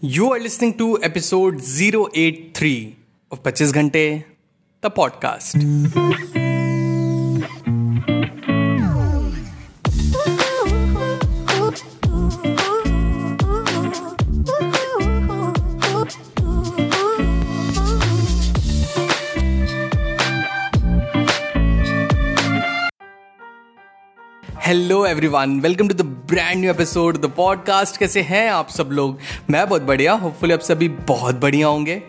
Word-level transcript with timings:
You 0.00 0.32
are 0.32 0.38
listening 0.38 0.78
to 0.78 1.02
episode 1.02 1.60
083 1.60 2.96
of 3.32 3.42
25 3.42 3.72
Ghante, 3.74 4.24
the 4.80 4.90
podcast. 4.92 6.37
Hello 24.68 25.06
everyone 25.06 25.60
welcome 25.60 25.88
to 25.88 25.94
the 25.94 26.02
brand 26.30 26.58
new 26.60 26.70
episode 26.70 27.16
the 27.20 27.26
podcast 27.26 27.96
कैसे 27.96 28.22
हैं 28.22 28.50
आप 28.50 28.68
सब 28.68 28.88
लोग? 28.92 29.18
मैं 29.50 29.68
बहुत 29.68 29.82
बढ़िया 29.82 30.12
होपफुली 30.12 30.52
आप 30.52 30.60
सभी 30.60 30.88
बहुत 30.88 31.40
बढ़िया 31.40 31.66
होंगे। 31.66 32.02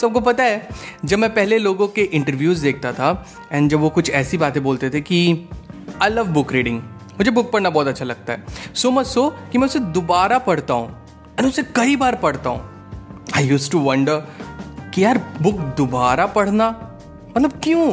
सबको 0.00 0.20
पता 0.20 0.44
है, 0.44 0.68
जब 1.04 1.18
मैं 1.18 1.32
पहले 1.34 1.58
लोगों 1.58 1.88
के 1.88 2.02
इंटरव्यूज़ 2.02 2.62
देखता 2.62 2.92
था 2.92 3.10
एंड 3.52 3.70
जब 3.70 3.80
वो 3.80 3.88
कुछ 3.88 4.10
ऐसी 4.10 4.38
बातें 4.38 4.62
बोलते 4.62 4.90
थे 4.90 5.00
कि 5.00 5.48
आई 6.02 6.10
लव 6.10 6.28
बुक 6.28 6.52
रीडिंग 6.52 6.80
मुझे 7.10 7.30
बुक 7.30 7.52
पढ़ना 7.52 7.70
बहुत 7.70 7.86
अच्छा 7.86 8.04
लगता 8.04 8.32
है। 8.32 8.44
सो 8.74 8.90
मच 8.90 9.06
सो 9.06 9.28
कि 9.52 9.58
मैं 9.58 9.66
उसे 9.66 9.78
दोबारा 9.78 10.38
पढ़ता 10.38 10.74
हूँ 10.74 10.88
एंड 11.38 11.46
उसे 11.48 11.62
कई 11.62 11.96
बार 11.96 12.14
पढ़ता 12.14 12.50
हूँ। 12.50 13.26
आई 13.36 13.46
यूज़ 13.46 13.70
टू 13.70 13.78
वंडर 13.78 14.22
कि 14.94 15.04
यार 15.04 15.18
बुक 15.42 15.60
दोबारा 15.76 16.26
पढ़ना? 16.26 16.68
मतलब 17.36 17.60
क्यों? 17.64 17.86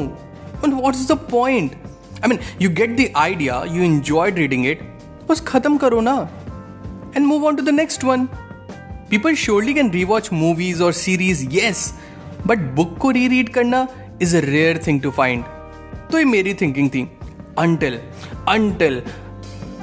What 0.69 0.95
is 0.95 1.07
the 1.07 1.17
point 1.31 1.71
I 2.23 2.29
mean 2.29 2.39
you 2.61 2.69
get 2.69 2.97
the 2.97 3.09
idea 3.17 3.63
you 3.67 3.83
enjoyed 3.83 4.35
reading 4.35 4.67
it 4.67 4.81
बस 5.29 5.41
खत्म 5.41 5.77
करो 5.77 6.01
ना 6.01 6.29
and 7.15 7.25
move 7.25 7.45
on 7.45 7.55
to 7.55 7.63
the 7.63 7.69
next 7.69 8.03
one 8.03 8.25
people 9.09 9.35
surely 9.35 9.73
can 9.73 9.91
rewatch 9.91 10.29
movies 10.33 10.83
और 10.83 10.93
सीरीज़ 10.93 11.49
येस 11.49 11.93
बट 12.47 12.57
बुक 12.57 12.97
को 12.97 13.11
री 13.11 13.27
रीड 13.27 13.49
करना 13.49 13.87
is 14.21 14.37
a 14.37 14.39
rare 14.39 14.81
thing 14.87 15.01
to 15.01 15.11
find 15.11 15.43
तो 16.11 16.17
ये 16.17 16.25
मेरी 16.25 16.53
थिंकिंग 16.53 16.89
थी 16.89 17.11
अनटिल 17.59 17.99
अनटिल 18.49 19.03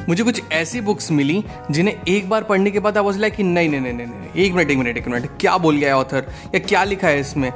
मुझे 0.08 0.22
कुछ 0.22 0.42
ऐसी 0.52 0.80
बुक्स 0.80 1.10
मिली 1.10 1.44
जिन्हें 1.70 1.94
एक 2.08 2.28
बार 2.28 2.42
पढ़ने 2.42 2.70
के 2.70 2.78
बाद 2.78 2.98
वॉज़ 2.98 3.18
लाइक 3.18 3.40
नहीं 3.40 3.68
नहीं 3.68 3.80
नहीं 3.80 3.92
नहीं, 3.92 4.44
एक 4.44 4.52
मिनट 4.52 4.70
एक 4.70 4.78
मिनट 4.78 4.96
एक 4.96 5.08
मिनट, 5.08 5.28
क्या 5.40 5.58
बोल 5.58 5.76
गया 5.76 5.88
है 5.88 5.96
ऑथर 5.96 6.32
या 6.54 6.58
क्या 6.58 6.84
लिखा 6.84 7.08
है 7.08 7.20
इसमें? 7.20 7.52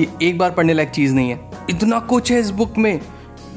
ये 0.00 0.08
एक 0.22 0.38
बार 0.38 0.50
पढ़ने 0.50 0.72
लायक 0.72 0.88
चीज़ 0.88 1.14
नहीं 1.14 1.30
है। 1.30 1.50
इतना 1.70 1.98
कुछ 1.98 2.32
है 2.32 2.40
इस 2.40 2.50
बुक 2.50 2.78
में। 2.78 3.00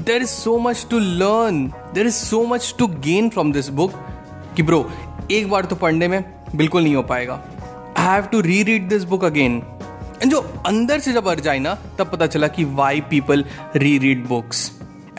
There 0.01 0.21
is 0.21 0.29
so 0.29 0.57
much 0.59 0.85
to 0.91 0.99
learn 0.99 1.65
there 1.93 2.07
is 2.07 2.15
so 2.15 2.43
much 2.45 2.75
to 2.79 2.87
gain 2.87 3.29
from 3.29 3.51
this 3.51 3.69
book 3.69 3.93
कि 4.55 4.63
ब्रो 4.63 4.89
एक 5.31 5.49
बार 5.49 5.65
तो 5.65 5.75
पढ़ने 5.75 6.07
में 6.07 6.23
बिल्कुल 6.55 6.83
नहीं 6.83 6.95
हो 6.95 7.03
पाएगा 7.03 7.41
I 7.97 8.05
have 8.05 8.25
to 8.25 8.41
reread 8.63 8.87
this 8.89 9.03
book 9.03 9.23
again 9.23 9.61
and 10.21 10.31
जो 10.31 10.39
अंदर 10.65 10.99
से 10.99 11.13
जब 11.13 11.27
अर 11.27 11.39
जाए 11.39 11.59
ना, 11.59 11.77
तब 11.99 12.11
पता 12.11 12.27
चला 12.27 12.47
कि 12.47 12.63
why 12.63 13.01
people 13.01 13.45
reread 13.97 14.27
books 14.27 14.71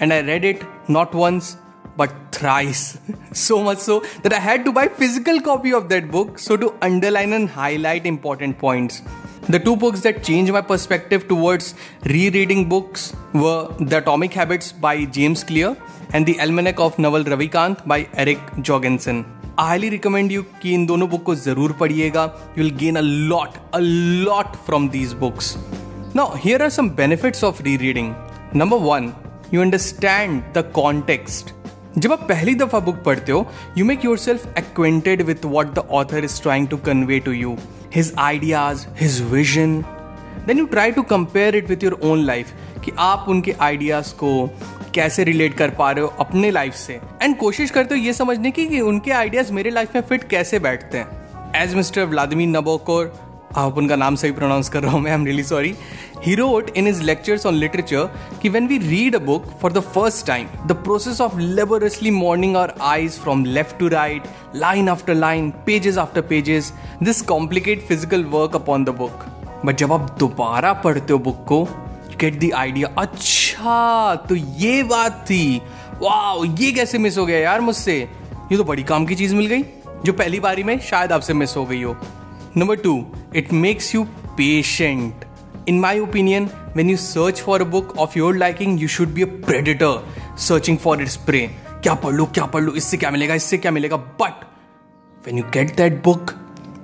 and 0.03 0.13
I 0.13 0.21
read 0.21 0.45
it 0.45 0.61
not 0.91 1.15
once 1.15 1.57
but 1.97 2.13
thrice. 2.33 2.99
so 3.33 3.63
much 3.63 3.79
so 3.79 4.03
that 4.23 4.33
I 4.33 4.39
had 4.39 4.65
to 4.65 4.73
buy 4.73 4.89
physical 4.89 5.41
copy 5.41 5.73
of 5.79 5.89
that 5.91 6.11
book 6.11 6.39
so 6.39 6.57
to 6.57 6.75
underline 6.81 7.33
and 7.33 7.49
highlight 7.49 8.07
important 8.07 8.59
points. 8.59 9.03
The 9.50 9.60
two 9.60 9.76
books 9.76 10.02
that 10.02 10.24
changed 10.24 10.52
my 10.54 10.62
perspective 10.62 11.28
towards 11.28 11.74
rereading 12.06 12.68
books 12.70 13.14
were 13.34 13.68
The 13.80 13.98
Atomic 13.98 14.34
Habits 14.34 14.72
by 14.72 15.06
James 15.06 15.44
Clear 15.44 15.76
and 16.14 16.26
The 16.26 16.40
Almanac 16.40 16.80
of 16.80 16.98
Naval 16.98 17.24
Ravikant 17.24 17.86
by 17.88 18.08
Eric 18.16 18.40
Jorgensen. 18.62 19.26
I 19.58 19.68
highly 19.68 19.90
recommend 19.90 20.32
you 20.36 20.44
कि 20.62 20.74
इन 20.74 20.86
दोनों 20.86 21.10
book 21.10 21.24
को 21.24 21.36
जरूर 21.36 21.72
पढ़िएगा 21.80 22.24
you 22.58 22.64
will 22.64 22.74
gain 22.78 22.96
a 22.96 23.02
lot 23.02 23.58
a 23.76 23.80
lot 23.80 24.56
from 24.66 24.88
these 24.96 25.14
books 25.22 25.56
now 26.16 26.36
here 26.44 26.64
are 26.64 26.70
some 26.78 26.90
benefits 26.98 27.44
of 27.44 27.62
re 27.66 27.76
reading 27.78 28.14
number 28.56 28.78
one 28.90 29.12
you 29.54 29.62
understand 29.62 30.42
the 30.58 30.72
context 30.76 31.54
जब 31.99 32.13
आप 32.13 32.29
पहली 32.29 32.55
दफ़ा 32.55 32.81
book 32.81 33.03
पढ़ते 33.05 33.33
हो 33.33 33.47
you 33.79 33.85
make 33.85 34.05
yourself 34.19 34.59
acquainted 34.59 35.23
with 35.23 35.45
what 35.47 35.75
the 35.75 35.87
author 35.93 36.25
is 36.25 36.41
trying 36.43 36.69
to 36.69 36.77
convey 36.87 37.19
to 37.21 37.33
you 37.33 37.57
his 37.91 38.15
ideas, 38.17 38.87
his 38.95 39.21
vision. 39.21 39.85
Then 40.47 40.57
you 40.57 40.67
try 40.67 40.91
to 40.91 41.03
compare 41.05 41.55
it 41.55 41.69
with 41.69 41.83
your 41.83 41.97
own 42.03 42.27
life 42.27 42.53
कि 42.85 42.93
आप 42.99 43.25
उनके 43.29 43.53
ideas 43.61 44.13
को 44.15 44.31
कैसे 44.95 45.25
रिलेट 45.25 45.57
कर 45.57 45.71
पा 45.71 45.91
रहे 45.91 46.05
हो 46.05 46.09
अपने 46.21 46.51
लाइफ 46.51 46.75
से 46.75 47.01
एंड 47.23 47.37
कोशिश 47.39 47.71
करते 47.71 47.95
हो 47.95 48.01
ये 48.01 48.13
समझने 48.13 48.51
की 48.51 48.67
कि 48.67 48.81
उनके 48.83 49.11
आइडियाज़ 49.13 49.53
मेरे 49.53 49.71
लाइफ 49.71 49.95
में 49.95 50.03
फिट 50.03 50.29
कैसे 50.29 50.59
बैठते 50.59 50.99
हैं 50.99 51.63
एज 51.63 51.75
मिस्टर 51.75 52.05
व्लादिमीर 52.07 52.49
नबोकोर 52.49 53.13
आप 53.57 53.79
उनका 53.79 53.97
नाम 53.97 54.17
सही 54.17 54.33
प्रोनाउंस 54.33 54.69
कर 54.69 54.83
रहा 54.83 54.93
हूँ 54.93 55.01
मैं 55.01 55.13
am 55.13 55.25
really 55.27 55.43
sorry 55.45 55.75
he 56.25 56.35
wrote 56.35 56.69
in 56.77 56.87
his 56.87 57.01
lectures 57.03 57.47
on 57.47 57.55
literature 57.55 58.11
कि 58.43 58.49
when 58.49 58.67
we 58.69 58.79
read 58.79 59.15
a 59.17 59.19
book 59.19 59.47
for 59.63 59.73
the 59.73 59.81
first 59.95 60.27
time 60.27 60.47
the 60.67 60.73
process 60.85 61.21
of 61.21 61.39
laboriously 61.39 62.11
moving 62.11 62.57
our 62.57 62.75
eyes 62.83 63.19
from 63.21 63.45
left 63.45 63.79
to 63.79 63.89
right 63.89 64.23
line 64.57 64.89
after 64.89 65.15
line 65.15 65.51
pages 65.67 65.99
after 65.99 66.21
pages 66.21 66.73
this 67.03 67.23
complicate 67.23 67.87
physical 67.89 68.25
work 68.31 68.55
upon 68.57 68.85
the 68.85 68.95
book 68.99 69.25
but 69.65 69.77
जब 69.77 69.93
आप 69.93 70.17
दोबारा 70.19 70.73
पढ़ते 70.85 71.13
हो 71.13 71.19
book 71.19 71.45
को 71.49 71.63
get 72.21 72.39
the 72.41 72.51
idea 72.55 72.89
अच्छा 72.99 74.15
तो 74.29 74.35
ये 74.35 74.83
बात 74.85 75.25
थी। 75.31 75.61
वाह 76.03 76.45
ये 76.61 76.71
कैसे 76.73 76.99
मिस 76.99 77.19
हो 77.19 77.27
गया 77.27 77.39
यार 77.39 77.61
मुझसे? 77.61 77.97
ये 78.53 78.57
तो 78.57 78.65
बड़ी 78.65 78.83
काम 78.83 79.07
की 79.07 79.15
चीज़ 79.15 79.35
मिल 79.35 79.47
गई, 79.47 79.63
जो 80.05 80.13
पहली 80.13 80.41
बारी 80.41 80.63
में 80.63 80.79
शायद 80.81 81.13
आपसे 81.13 81.35
मिस 81.35 81.57
हो 81.57 81.65
गई 81.67 81.83
हो। 81.83 81.97
Number 82.57 82.77
two 82.77 82.93
it 83.37 83.51
makes 83.65 83.89
you 83.95 84.01
patient. 84.39 85.27
In 85.69 85.77
my 85.81 85.93
opinion, 86.05 86.47
when 86.77 86.89
you 86.91 86.97
search 87.01 87.41
for 87.49 87.59
a 87.63 87.67
book 87.75 87.93
of 88.05 88.15
your 88.19 88.31
liking, 88.39 88.73
you 88.83 88.89
should 88.95 89.13
be 89.19 89.25
a 89.25 89.29
predator 89.45 89.91
searching 90.47 90.79
for 90.85 90.95
its 91.05 91.17
prey. 91.29 91.43
क्या 91.83 91.95
पढ़ 91.95 92.15
लो 92.15 92.25
क्या 92.35 92.47
पढ़ 92.55 92.63
लो 92.63 92.73
इससे 92.77 92.97
क्या 92.97 93.11
मिलेगा 93.11 93.35
इससे 93.35 93.59
क्या 93.59 93.73
मिलेगा? 93.73 93.97
But 93.97 94.45
when 95.27 95.39
you 95.39 95.45
get 95.55 95.75
that 95.77 96.03
book 96.05 96.33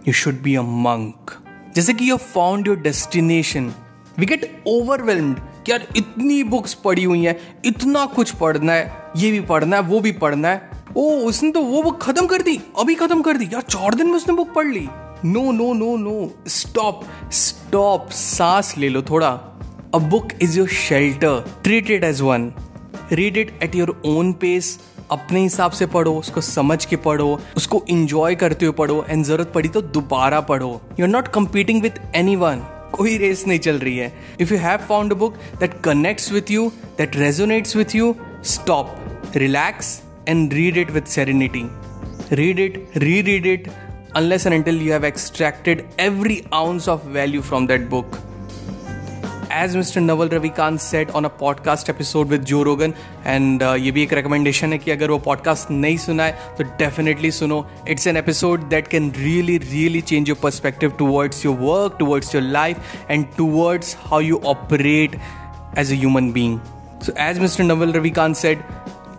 you 0.08 0.12
should 0.14 0.40
be 0.42 0.54
a 0.54 0.62
monk 0.62 1.32
जैसे 1.76 1.94
कि 1.94 2.10
you 2.10 2.16
found 2.16 2.66
your 2.66 2.76
destination 2.80 3.72
we 4.18 4.26
get 4.26 4.62
overwhelmed 4.66 5.40
यार 5.68 5.86
इतनी 5.96 6.42
बुक्स 6.44 6.74
पढ़ी 6.84 7.04
हुई 7.04 7.24
हैं 7.24 7.36
इतना 7.64 8.04
कुछ 8.14 8.30
पढ़ना 8.42 8.72
है 8.72 9.12
ये 9.16 9.30
भी 9.30 9.40
पढ़ना 9.50 9.76
है 9.76 9.82
वो 9.82 10.00
भी 10.00 10.12
पढ़ना 10.22 10.48
है। 10.48 10.70
ओ 10.96 11.10
उसने 11.28 11.50
तो 11.52 11.62
वो 11.62 11.82
बुक 11.82 12.00
खत्म 12.02 12.26
कर 12.26 12.42
दी 12.42 12.60
अभी 12.80 12.94
खत्म 12.94 13.22
कर 13.22 13.36
दी। 13.36 13.48
यार 13.52 13.62
चार 13.62 13.94
दिन 13.94 14.06
में 14.06 14.14
उसने 14.14 14.34
बुक 14.34 14.54
पढ़ 14.54 14.66
ली। 14.66 14.88
No 15.24 15.50
no 15.52 15.72
no 15.74 15.96
no 15.96 16.30
stop 16.48 17.04
stop 17.32 18.10
सांस 18.12 18.74
ले 18.78 18.88
लो 18.88 19.02
थोड़ा. 19.02 19.28
A 19.94 19.98
book 20.10 20.28
is 20.42 20.58
your 20.58 20.68
shelter 20.68 21.44
treat 21.64 21.90
it 21.90 22.04
as 22.04 22.20
one 22.20 22.52
read 23.12 23.36
it 23.36 23.58
at 23.62 23.74
your 23.74 24.00
own 24.06 24.32
pace 24.32 24.78
अपने 25.10 25.40
हिसाब 25.40 25.70
से 25.70 25.86
पढ़ो, 25.86 26.12
उसको 26.12 26.40
समझ 26.40 26.84
के 26.84 26.96
पढ़ो, 26.96 27.40
उसको 27.56 27.82
इंजॉय 27.88 28.34
करते 28.34 28.66
हुए 28.66 28.74
पढ़ो 28.78 29.04
एंड 29.08 29.24
ज़रूरत 29.24 29.52
पड़ी 29.52 29.68
तो 29.68 29.82
दोबारा 29.82 30.40
पढ़ो. 30.48 30.80
You 30.98 31.06
are 31.06 31.10
not 31.10 31.28
competing 31.34 31.82
with 31.82 32.00
anyone 32.36 32.62
कोई 32.92 33.16
रेस 33.18 33.46
नहीं 33.46 33.58
चल 33.58 33.78
रही 33.78 33.96
है. 33.96 34.12
If 34.40 34.52
you 34.52 34.58
have 34.60 34.78
found 34.88 35.12
a 35.12 35.16
book 35.16 35.36
that 35.60 35.80
connects 35.84 36.30
with 36.32 36.50
you 36.50 36.68
that 36.98 37.16
resonates 37.16 37.76
with 37.76 37.94
you 37.96 38.14
stop 38.44 39.36
relax 39.36 40.00
and 40.28 40.52
read 40.52 40.76
it 40.76 40.90
with 40.90 41.08
serenity 41.08 41.64
read 42.32 42.58
it 42.60 42.84
reread 43.22 43.46
it 43.46 43.68
unless 44.15 44.45
and 44.45 44.55
until 44.55 44.75
you 44.75 44.91
have 44.91 45.03
extracted 45.03 45.85
every 45.99 46.45
ounce 46.53 46.87
of 46.87 47.03
value 47.03 47.41
from 47.41 47.67
that 47.67 47.89
book. 47.89 48.05
As 49.53 49.75
Mr. 49.75 50.01
Naval 50.01 50.29
Ravikant 50.29 50.79
said 50.79 51.11
on 51.11 51.25
a 51.25 51.29
podcast 51.29 51.89
episode 51.89 52.29
with 52.29 52.45
Joe 52.45 52.63
Rogan, 52.63 52.93
and 53.25 53.61
uh, 53.61 53.75
ये 53.75 53.91
भी 53.91 54.03
एक 54.03 54.13
recommendation 54.13 54.63
है 54.63 54.77
कि 54.77 54.91
अगर 54.91 55.11
वो 55.11 55.21
podcast 55.27 55.71
नहीं 55.71 55.97
सुना 55.97 56.23
है 56.23 56.37
तो 56.57 56.63
definitely 56.63 57.31
सुनो. 57.31 57.65
It's 57.89 58.07
an 58.07 58.23
episode 58.23 58.69
that 58.73 58.89
can 58.93 59.11
really, 59.11 59.57
really 59.57 60.01
change 60.01 60.31
your 60.31 60.39
perspective 60.45 60.97
towards 60.97 61.43
your 61.45 61.57
work, 61.63 61.99
towards 61.99 62.33
your 62.33 62.43
life, 62.43 62.77
and 63.09 63.25
towards 63.39 63.95
how 64.09 64.21
you 64.29 64.39
operate 64.55 65.19
as 65.77 65.91
a 65.91 65.99
human 66.05 66.31
being. 66.31 66.57
So, 67.01 67.13
as 67.17 67.39
Mr. 67.39 67.65
Naval 67.65 67.93
Ravikant 67.93 68.35
said, 68.35 68.57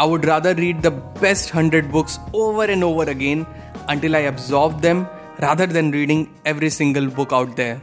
I 0.00 0.06
would 0.06 0.24
rather 0.24 0.54
read 0.54 0.82
the 0.82 0.90
best 1.20 1.54
100 1.54 1.92
books 1.92 2.18
over 2.32 2.64
and 2.64 2.82
over 2.84 3.04
again 3.04 3.46
until 3.89 4.15
I 4.15 4.21
absorb 4.29 4.81
them 4.81 5.05
rather 5.41 5.67
than 5.67 5.91
reading 5.91 6.25
every 6.45 6.69
single 6.77 7.07
book 7.19 7.37
out 7.39 7.55
there. 7.59 7.77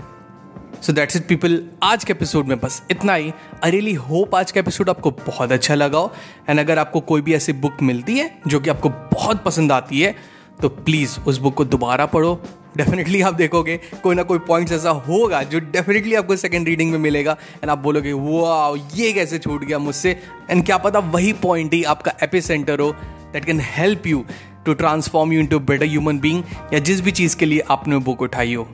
So 0.82 0.92
that's 0.92 1.16
it 1.16 1.26
people 1.28 1.62
आज 1.82 2.04
के 2.04 2.12
episode 2.12 2.46
में 2.46 2.58
बस 2.60 2.82
इतना 2.90 3.14
ही। 3.14 3.32
I 3.64 3.70
really 3.70 3.92
hope 3.94 4.34
आज 4.34 4.50
का 4.52 4.60
episode 4.60 4.90
आपको 4.90 5.10
बहुत 5.26 5.52
अच्छा 5.52 5.74
लगा 5.74 5.98
हो। 5.98 6.12
एंड 6.48 6.60
अगर 6.60 6.78
आपको 6.78 7.00
कोई 7.00 7.20
भी 7.20 7.34
ऐसी 7.34 7.52
बुक 7.54 7.82
मिलती 7.82 8.18
है, 8.18 8.30
जो 8.46 8.60
कि 8.60 8.70
आपको 8.70 8.88
बहुत 8.88 9.42
पसंद 9.44 9.72
आती 9.72 10.00
है 10.00 10.14
तो 10.60 10.68
प्लीज़ 10.68 11.18
उस 11.20 11.38
बुक 11.38 11.54
को 11.54 11.64
दोबारा 11.64 12.06
पढ़ो। 12.06 12.40
डेफिनेटली 12.76 13.20
आप 13.22 13.34
देखोगे, 13.34 13.76
कोई 14.02 14.14
ना 14.14 14.22
कोई 14.22 14.38
पॉइंट्स 14.38 14.72
ऐसा 14.72 14.90
होगा, 14.90 15.42
जो 15.42 15.58
डेफिनेटली 15.60 16.14
आपको 16.14 16.36
सेकेंड 16.36 16.66
रीडिंग 16.68 16.90
में 16.92 16.98
मिलेगा। 16.98 17.36
एंड 17.54 17.70
आप 17.70 17.78
बोलोगे 17.78 18.12
वाह 18.12 18.98
ये 18.98 19.12
कैसे 19.12 19.38
छूट 19.38 19.64
गया 19.64 19.78
मुझसे? 19.78 20.20
एंड 20.50 20.64
क्या 20.66 20.78
पता 20.78 20.98
वही 20.98 21.32
पॉइंट 21.42 21.74
ही 21.74 21.82
आपका 21.84 22.12
एपी 22.22 22.40
सेंटर 22.40 22.80
हो 22.80 22.90
that 23.32 23.44
can 23.44 23.60
help 23.64 24.06
you 24.06 24.24
to 24.66 24.74
transform 24.74 25.32
you 25.32 25.40
into 25.40 25.58
better 25.70 25.86
human 25.86 26.18
being 26.20 26.42
या 26.72 26.78
जिस 26.78 27.00
भी 27.00 27.10
चीज़ 27.10 27.36
के 27.36 27.46
लिए 27.46 27.62
आपने 27.70 27.98
बुक 28.08 28.22
उठाई 28.22 28.54
हो 28.54 28.68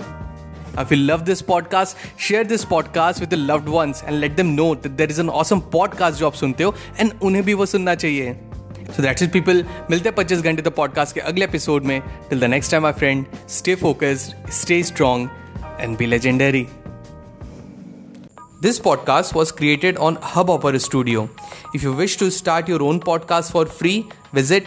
If 0.79 0.93
you 0.93 0.99
love 0.99 1.23
this 1.29 1.41
podcast, 1.47 1.97
share 2.25 2.45
this 2.51 2.65
podcast 2.73 3.23
with 3.23 3.33
your 3.33 3.41
loved 3.47 3.69
ones 3.69 4.03
and 4.07 4.21
let 4.21 4.37
them 4.37 4.53
know 4.59 4.69
that 4.85 4.97
there 5.01 5.13
is 5.15 5.19
an 5.19 5.33
awesome 5.41 5.63
podcast 5.75 6.19
जो 6.19 6.27
आप 6.27 6.35
सुनते 6.35 6.65
हो 6.65 6.75
and 7.01 7.23
उन्हें 7.23 7.45
भी 7.45 7.55
वो 7.55 7.67
सुनना 7.67 7.95
चाहिए 7.95 8.37
सो 8.97 9.03
दैट्स 9.03 9.23
इज़ 9.23 9.31
पीपल 9.31 9.65
मिलते 9.91 10.09
हैं 10.09 10.15
पच्चीस 10.17 10.41
घंटे 10.41 10.63
द 10.63 10.69
पॉडकास्ट 10.77 11.15
के 11.15 11.21
अगले 11.21 11.45
एपिसोड 11.45 11.85
में 11.85 12.01
till 12.31 12.41
the 12.41 12.45
next 12.45 12.71
time 12.71 12.83
my 12.83 12.93
friend 12.93 13.25
stay 13.49 13.75
focused 13.83 14.51
stay 14.53 14.83
strong 14.83 15.29
and 15.81 15.97
be 15.99 16.07
legendary 16.07 16.67
This 18.65 18.79
podcast 18.79 19.35
was 19.35 19.51
created 19.59 19.99
on 20.07 20.17
Hubhopper 20.31 20.79
Studio. 20.87 21.21
If 21.77 21.85
you 21.85 21.93
wish 22.01 22.17
to 22.23 22.27
start 22.39 22.67
your 22.69 22.81
own 22.89 22.99
podcast 23.07 23.53
for 23.55 23.63
free, 23.77 23.95
visit 24.39 24.67